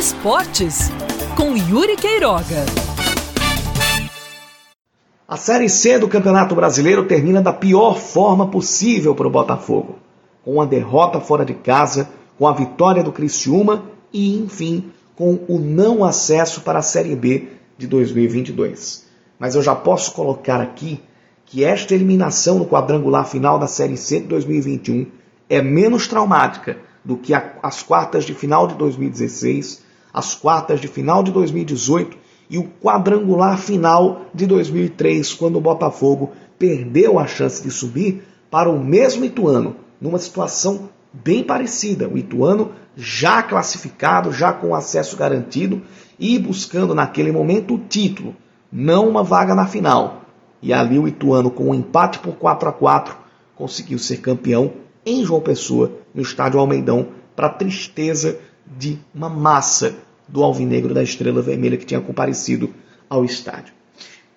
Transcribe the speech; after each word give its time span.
Esportes, 0.00 0.88
com 1.36 1.54
Yuri 1.54 1.94
Queiroga. 1.94 2.64
A 5.28 5.36
Série 5.36 5.68
C 5.68 5.98
do 5.98 6.08
Campeonato 6.08 6.54
Brasileiro 6.54 7.04
termina 7.04 7.42
da 7.42 7.52
pior 7.52 7.98
forma 7.98 8.48
possível 8.48 9.14
para 9.14 9.26
o 9.26 9.30
Botafogo, 9.30 9.98
com 10.42 10.58
a 10.58 10.64
derrota 10.64 11.20
fora 11.20 11.44
de 11.44 11.52
casa, 11.52 12.08
com 12.38 12.48
a 12.48 12.54
vitória 12.54 13.04
do 13.04 13.12
Criciúma 13.12 13.90
e, 14.10 14.38
enfim, 14.38 14.90
com 15.14 15.38
o 15.46 15.58
não 15.58 16.02
acesso 16.02 16.62
para 16.62 16.78
a 16.78 16.82
Série 16.82 17.14
B 17.14 17.48
de 17.76 17.86
2022. 17.86 19.04
Mas 19.38 19.54
eu 19.54 19.60
já 19.60 19.74
posso 19.74 20.14
colocar 20.14 20.62
aqui 20.62 20.98
que 21.44 21.62
esta 21.62 21.94
eliminação 21.94 22.58
no 22.58 22.64
quadrangular 22.64 23.26
final 23.26 23.58
da 23.58 23.66
Série 23.66 23.98
C 23.98 24.20
de 24.20 24.28
2021 24.28 25.06
é 25.46 25.60
menos 25.60 26.08
traumática 26.08 26.78
do 27.04 27.18
que 27.18 27.34
as 27.34 27.82
quartas 27.82 28.24
de 28.24 28.32
final 28.32 28.66
de 28.66 28.76
2016, 28.76 29.89
as 30.12 30.34
quartas 30.34 30.80
de 30.80 30.88
final 30.88 31.22
de 31.22 31.30
2018 31.30 32.16
e 32.48 32.58
o 32.58 32.64
quadrangular 32.82 33.58
final 33.58 34.22
de 34.34 34.46
2003, 34.46 35.32
quando 35.34 35.56
o 35.56 35.60
Botafogo 35.60 36.32
perdeu 36.58 37.18
a 37.18 37.26
chance 37.26 37.62
de 37.62 37.70
subir 37.70 38.24
para 38.50 38.68
o 38.68 38.82
mesmo 38.82 39.24
Ituano, 39.24 39.76
numa 40.00 40.18
situação 40.18 40.88
bem 41.12 41.44
parecida. 41.44 42.08
O 42.08 42.18
Ituano 42.18 42.72
já 42.96 43.42
classificado, 43.42 44.32
já 44.32 44.52
com 44.52 44.74
acesso 44.74 45.16
garantido 45.16 45.82
e 46.18 46.38
buscando 46.38 46.94
naquele 46.94 47.30
momento 47.30 47.74
o 47.74 47.78
título, 47.78 48.34
não 48.70 49.08
uma 49.08 49.22
vaga 49.22 49.54
na 49.54 49.66
final. 49.66 50.22
E 50.60 50.72
ali 50.72 50.98
o 50.98 51.08
Ituano, 51.08 51.50
com 51.50 51.70
um 51.70 51.74
empate 51.74 52.18
por 52.18 52.34
4 52.34 52.68
a 52.68 52.72
4 52.72 53.16
conseguiu 53.54 53.98
ser 53.98 54.18
campeão 54.18 54.72
em 55.04 55.24
João 55.24 55.40
Pessoa, 55.40 55.92
no 56.14 56.22
estádio 56.22 56.58
Almeidão, 56.58 57.08
para 57.36 57.48
tristeza 57.48 58.38
de 58.66 58.98
uma 59.14 59.28
massa 59.28 59.96
do 60.28 60.42
alvinegro 60.42 60.94
da 60.94 61.02
Estrela 61.02 61.42
Vermelha 61.42 61.76
que 61.76 61.86
tinha 61.86 62.00
comparecido 62.00 62.70
ao 63.08 63.24
estádio. 63.24 63.74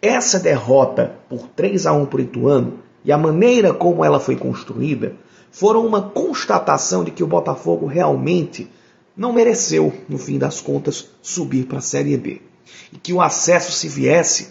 Essa 0.02 0.39
derrota 0.39 1.16
por 1.29 1.47
3 1.49 1.85
a 1.85 1.93
1 1.93 2.05
para 2.07 2.17
o 2.17 2.21
Ituano 2.21 2.79
e 3.05 3.11
a 3.11 3.17
maneira 3.17 3.73
como 3.73 4.03
ela 4.03 4.19
foi 4.19 4.35
construída 4.35 5.13
foram 5.51 5.85
uma 5.85 6.01
constatação 6.01 7.03
de 7.03 7.11
que 7.11 7.23
o 7.23 7.27
Botafogo 7.27 7.85
realmente 7.85 8.67
não 9.16 9.31
mereceu, 9.31 9.94
no 10.09 10.17
fim 10.17 10.39
das 10.39 10.59
contas, 10.59 11.07
subir 11.21 11.66
para 11.66 11.77
a 11.77 11.81
Série 11.81 12.17
B. 12.17 12.41
E 12.91 12.97
que 12.97 13.13
o 13.13 13.21
acesso, 13.21 13.71
se 13.71 13.88
viesse, 13.88 14.49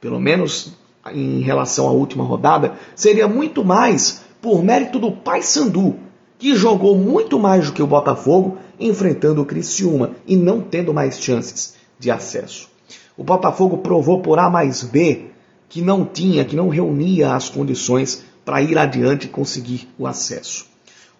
pelo 0.00 0.18
menos 0.18 0.72
em 1.12 1.40
relação 1.40 1.86
à 1.86 1.92
última 1.92 2.24
rodada, 2.24 2.74
seria 2.96 3.28
muito 3.28 3.64
mais 3.64 4.22
por 4.42 4.62
mérito 4.62 4.98
do 4.98 5.12
Paysandu, 5.12 5.96
que 6.38 6.56
jogou 6.56 6.96
muito 6.96 7.38
mais 7.38 7.66
do 7.66 7.72
que 7.72 7.82
o 7.82 7.86
Botafogo 7.86 8.58
enfrentando 8.80 9.42
o 9.42 9.46
Criciúma 9.46 10.12
e 10.26 10.36
não 10.36 10.60
tendo 10.60 10.94
mais 10.94 11.20
chances 11.20 11.74
de 11.98 12.10
acesso. 12.10 12.68
O 13.16 13.22
Botafogo 13.22 13.78
provou 13.78 14.20
por 14.20 14.38
A 14.38 14.48
mais 14.48 14.82
B 14.82 15.26
que 15.68 15.82
não 15.82 16.04
tinha, 16.04 16.44
que 16.44 16.56
não 16.56 16.68
reunia 16.68 17.34
as 17.34 17.48
condições 17.48 18.24
para 18.44 18.62
ir 18.62 18.76
adiante 18.76 19.26
e 19.26 19.30
conseguir 19.30 19.88
o 19.98 20.06
acesso. 20.06 20.66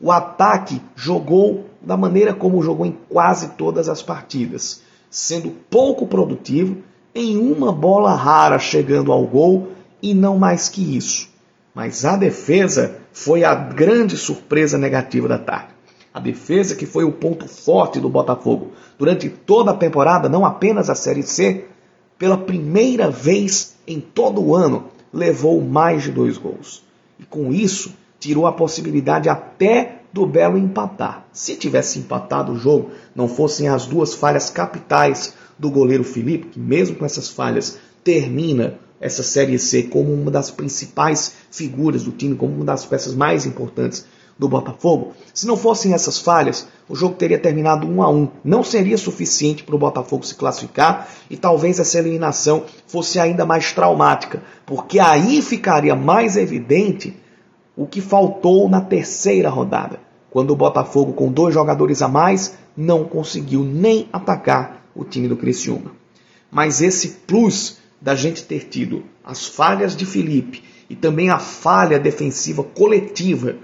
O 0.00 0.10
ataque 0.10 0.80
jogou 0.96 1.66
da 1.80 1.96
maneira 1.96 2.34
como 2.34 2.62
jogou 2.62 2.86
em 2.86 2.96
quase 3.08 3.50
todas 3.50 3.88
as 3.88 4.02
partidas, 4.02 4.82
sendo 5.10 5.50
pouco 5.70 6.06
produtivo, 6.06 6.78
em 7.14 7.36
uma 7.36 7.70
bola 7.70 8.14
rara 8.14 8.58
chegando 8.58 9.12
ao 9.12 9.26
gol 9.26 9.68
e 10.02 10.14
não 10.14 10.38
mais 10.38 10.68
que 10.68 10.96
isso. 10.96 11.28
Mas 11.74 12.04
a 12.04 12.16
defesa 12.16 12.96
foi 13.12 13.44
a 13.44 13.54
grande 13.54 14.16
surpresa 14.16 14.78
negativa 14.78 15.28
da 15.28 15.38
tarde. 15.38 15.79
A 16.12 16.18
defesa, 16.18 16.74
que 16.74 16.86
foi 16.86 17.04
o 17.04 17.12
ponto 17.12 17.46
forte 17.46 18.00
do 18.00 18.08
Botafogo 18.08 18.72
durante 18.98 19.28
toda 19.28 19.70
a 19.70 19.76
temporada, 19.76 20.28
não 20.28 20.44
apenas 20.44 20.90
a 20.90 20.94
Série 20.94 21.22
C, 21.22 21.66
pela 22.18 22.36
primeira 22.36 23.10
vez 23.10 23.76
em 23.86 24.00
todo 24.00 24.42
o 24.42 24.54
ano, 24.54 24.86
levou 25.12 25.60
mais 25.60 26.02
de 26.02 26.10
dois 26.10 26.36
gols. 26.36 26.82
E 27.18 27.24
com 27.24 27.52
isso, 27.52 27.94
tirou 28.18 28.46
a 28.46 28.52
possibilidade 28.52 29.28
até 29.28 30.00
do 30.12 30.26
Belo 30.26 30.58
empatar. 30.58 31.26
Se 31.32 31.54
tivesse 31.54 31.98
empatado 31.98 32.52
o 32.52 32.58
jogo, 32.58 32.90
não 33.14 33.28
fossem 33.28 33.68
as 33.68 33.86
duas 33.86 34.12
falhas 34.12 34.50
capitais 34.50 35.34
do 35.58 35.70
goleiro 35.70 36.04
Felipe, 36.04 36.48
que 36.48 36.58
mesmo 36.58 36.96
com 36.96 37.04
essas 37.04 37.28
falhas 37.28 37.78
termina 38.02 38.78
essa 39.00 39.22
Série 39.22 39.58
C 39.58 39.84
como 39.84 40.12
uma 40.12 40.30
das 40.30 40.50
principais 40.50 41.34
figuras 41.50 42.02
do 42.02 42.12
time, 42.12 42.34
como 42.36 42.54
uma 42.54 42.64
das 42.64 42.84
peças 42.84 43.14
mais 43.14 43.46
importantes 43.46 44.04
do 44.40 44.48
Botafogo. 44.48 45.12
Se 45.34 45.46
não 45.46 45.54
fossem 45.54 45.92
essas 45.92 46.18
falhas, 46.18 46.66
o 46.88 46.96
jogo 46.96 47.14
teria 47.14 47.38
terminado 47.38 47.86
1 47.86 48.02
a 48.02 48.08
1. 48.08 48.28
Não 48.42 48.64
seria 48.64 48.96
suficiente 48.96 49.62
para 49.62 49.76
o 49.76 49.78
Botafogo 49.78 50.24
se 50.24 50.34
classificar 50.34 51.10
e 51.28 51.36
talvez 51.36 51.78
essa 51.78 51.98
eliminação 51.98 52.64
fosse 52.86 53.20
ainda 53.20 53.44
mais 53.44 53.74
traumática, 53.74 54.42
porque 54.64 54.98
aí 54.98 55.42
ficaria 55.42 55.94
mais 55.94 56.38
evidente 56.38 57.14
o 57.76 57.86
que 57.86 58.00
faltou 58.00 58.66
na 58.66 58.80
terceira 58.80 59.50
rodada, 59.50 60.00
quando 60.30 60.52
o 60.52 60.56
Botafogo 60.56 61.12
com 61.12 61.30
dois 61.30 61.52
jogadores 61.52 62.00
a 62.00 62.08
mais 62.08 62.56
não 62.74 63.04
conseguiu 63.04 63.62
nem 63.62 64.08
atacar 64.10 64.86
o 64.94 65.04
time 65.04 65.28
do 65.28 65.36
Criciúma. 65.36 65.92
Mas 66.50 66.80
esse 66.80 67.08
plus 67.26 67.76
da 68.00 68.14
gente 68.14 68.44
ter 68.44 68.68
tido 68.70 69.04
as 69.22 69.44
falhas 69.44 69.94
de 69.94 70.06
Felipe 70.06 70.64
e 70.88 70.96
também 70.96 71.28
a 71.28 71.38
falha 71.38 71.98
defensiva 71.98 72.64
coletiva 72.64 73.56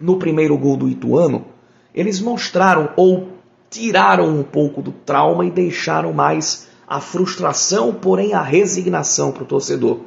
no 0.00 0.18
primeiro 0.18 0.56
gol 0.56 0.76
do 0.76 0.88
Ituano, 0.88 1.46
eles 1.94 2.20
mostraram 2.20 2.90
ou 2.96 3.28
tiraram 3.70 4.28
um 4.28 4.42
pouco 4.42 4.82
do 4.82 4.92
trauma 4.92 5.44
e 5.44 5.50
deixaram 5.50 6.12
mais 6.12 6.68
a 6.86 7.00
frustração, 7.00 7.92
porém 7.92 8.32
a 8.34 8.42
resignação 8.42 9.32
para 9.32 9.42
o 9.42 9.46
torcedor. 9.46 10.00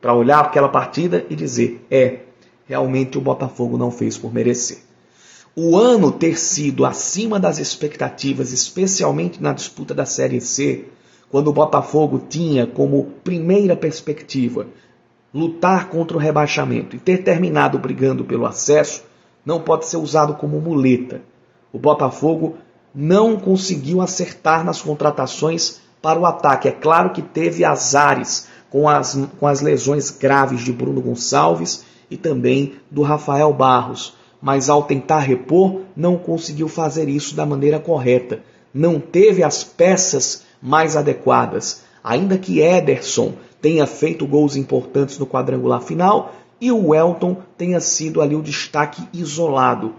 Para 0.00 0.14
olhar 0.14 0.40
aquela 0.40 0.68
partida 0.68 1.24
e 1.30 1.34
dizer: 1.34 1.84
é, 1.90 2.20
realmente 2.66 3.18
o 3.18 3.20
Botafogo 3.20 3.76
não 3.76 3.90
fez 3.90 4.16
por 4.16 4.32
merecer. 4.32 4.78
O 5.54 5.76
ano 5.76 6.10
ter 6.10 6.38
sido 6.38 6.84
acima 6.84 7.38
das 7.38 7.58
expectativas, 7.58 8.52
especialmente 8.52 9.42
na 9.42 9.52
disputa 9.52 9.92
da 9.92 10.06
Série 10.06 10.40
C, 10.40 10.86
quando 11.30 11.48
o 11.48 11.52
Botafogo 11.52 12.22
tinha 12.28 12.66
como 12.66 13.04
primeira 13.22 13.76
perspectiva 13.76 14.66
lutar 15.32 15.88
contra 15.88 16.16
o 16.16 16.20
rebaixamento 16.20 16.96
e 16.96 16.98
ter 16.98 17.22
terminado 17.22 17.78
brigando 17.78 18.24
pelo 18.24 18.46
acesso, 18.46 19.04
não 19.44 19.60
pode 19.60 19.86
ser 19.86 19.96
usado 19.96 20.34
como 20.34 20.60
muleta. 20.60 21.22
O 21.72 21.78
Botafogo 21.78 22.56
não 22.94 23.36
conseguiu 23.36 24.00
acertar 24.00 24.64
nas 24.64 24.82
contratações 24.82 25.80
para 26.00 26.18
o 26.18 26.26
ataque. 26.26 26.68
É 26.68 26.72
claro 26.72 27.10
que 27.10 27.22
teve 27.22 27.64
azares 27.64 28.48
com 28.70 28.88
as, 28.88 29.18
com 29.38 29.46
as 29.46 29.60
lesões 29.60 30.10
graves 30.10 30.60
de 30.60 30.72
Bruno 30.72 31.00
Gonçalves 31.00 31.84
e 32.10 32.16
também 32.16 32.74
do 32.90 33.02
Rafael 33.02 33.52
Barros, 33.52 34.14
mas 34.40 34.68
ao 34.68 34.82
tentar 34.82 35.20
repor, 35.20 35.80
não 35.96 36.16
conseguiu 36.16 36.68
fazer 36.68 37.08
isso 37.08 37.34
da 37.34 37.46
maneira 37.46 37.78
correta. 37.78 38.40
Não 38.74 38.98
teve 38.98 39.42
as 39.42 39.62
peças 39.62 40.44
mais 40.60 40.96
adequadas. 40.96 41.82
Ainda 42.02 42.36
que 42.36 42.60
Ederson 42.60 43.34
tenha 43.60 43.86
feito 43.86 44.26
gols 44.26 44.56
importantes 44.56 45.18
no 45.18 45.26
quadrangular 45.26 45.80
final 45.80 46.32
e 46.62 46.70
o 46.70 46.90
Welton 46.90 47.38
tenha 47.58 47.80
sido 47.80 48.20
ali 48.20 48.36
o 48.36 48.40
destaque 48.40 49.02
isolado. 49.12 49.96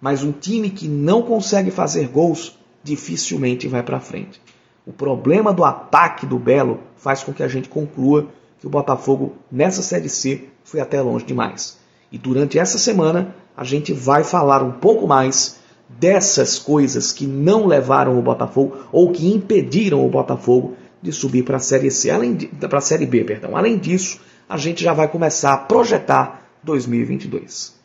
Mas 0.00 0.24
um 0.24 0.32
time 0.32 0.70
que 0.70 0.88
não 0.88 1.20
consegue 1.20 1.70
fazer 1.70 2.08
gols 2.08 2.58
dificilmente 2.82 3.68
vai 3.68 3.82
para 3.82 4.00
frente. 4.00 4.40
O 4.86 4.92
problema 4.92 5.52
do 5.52 5.62
ataque 5.62 6.24
do 6.24 6.38
Belo 6.38 6.80
faz 6.96 7.22
com 7.22 7.34
que 7.34 7.42
a 7.42 7.48
gente 7.48 7.68
conclua 7.68 8.28
que 8.58 8.66
o 8.66 8.70
Botafogo 8.70 9.34
nessa 9.52 9.82
Série 9.82 10.08
C 10.08 10.44
foi 10.64 10.80
até 10.80 11.02
longe 11.02 11.26
demais. 11.26 11.76
E 12.10 12.16
durante 12.16 12.58
essa 12.58 12.78
semana 12.78 13.34
a 13.54 13.62
gente 13.62 13.92
vai 13.92 14.24
falar 14.24 14.62
um 14.62 14.72
pouco 14.72 15.06
mais 15.06 15.60
dessas 15.86 16.58
coisas 16.58 17.12
que 17.12 17.26
não 17.26 17.66
levaram 17.66 18.18
o 18.18 18.22
Botafogo 18.22 18.86
ou 18.90 19.12
que 19.12 19.30
impediram 19.30 20.06
o 20.06 20.08
Botafogo 20.08 20.76
de 21.02 21.12
subir 21.12 21.42
para 21.42 21.58
a 21.58 21.60
Série 21.60 21.90
C, 21.90 22.08
além 22.08 22.36
para 22.36 22.78
a 22.78 22.80
Série 22.80 23.04
B, 23.04 23.22
perdão. 23.22 23.54
Além 23.54 23.76
disso, 23.76 24.18
a 24.48 24.56
gente 24.56 24.82
já 24.82 24.92
vai 24.92 25.08
começar 25.08 25.52
a 25.52 25.58
projetar 25.58 26.42
2022. 26.62 27.75